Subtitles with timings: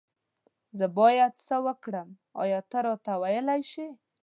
[0.77, 2.09] زه بايد سه وکړم
[2.43, 3.87] آيا ته راته ويلي شي